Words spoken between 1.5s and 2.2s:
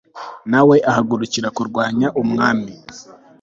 kurwanya